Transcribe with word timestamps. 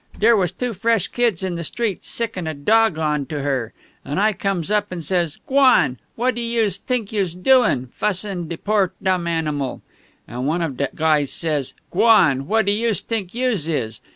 "Dere 0.17 0.35
was 0.35 0.51
two 0.51 0.73
fresh 0.73 1.09
kids 1.09 1.43
in 1.43 1.53
the 1.53 1.63
street 1.63 2.03
sickin' 2.03 2.47
a 2.47 2.55
dawg 2.55 2.97
on 2.97 3.27
to 3.27 3.43
her. 3.43 3.71
And 4.03 4.19
I 4.19 4.33
comes 4.33 4.71
up 4.71 4.91
and 4.91 5.05
says, 5.05 5.37
'G'wan! 5.47 5.97
What 6.15 6.33
do 6.33 6.41
youse 6.41 6.79
t'ink 6.79 7.11
youse 7.11 7.35
doin', 7.35 7.85
fussin' 7.85 8.47
de 8.47 8.57
poor 8.57 8.93
dumb 9.03 9.27
animal?' 9.27 9.83
An' 10.27 10.47
one 10.47 10.63
of 10.63 10.77
de 10.77 10.87
guys, 10.95 11.31
he 11.31 11.37
says, 11.37 11.75
'G'wan! 11.93 12.47
Who 12.47 12.63
do 12.63 12.71
youse 12.71 13.03
t'ink 13.03 13.35
youse 13.35 13.67
is?' 13.67 14.01